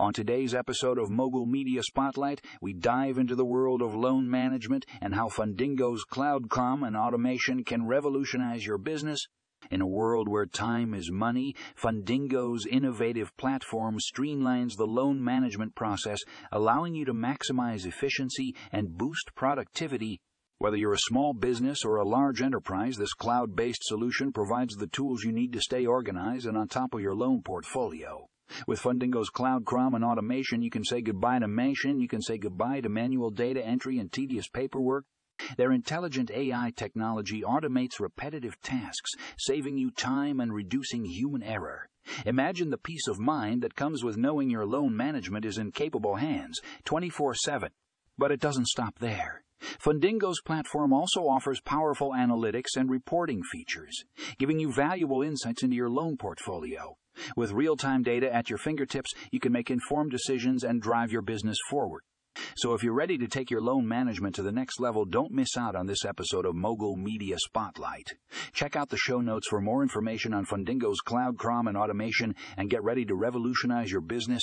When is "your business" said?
8.66-9.24, 61.12-61.58, 73.92-74.42